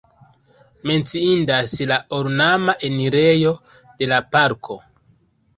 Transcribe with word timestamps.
Menciindas 0.91 1.75
la 1.93 1.99
ornama 2.21 2.77
enirejo 2.89 3.53
de 4.01 4.09
la 4.15 4.23
parko. 4.37 4.83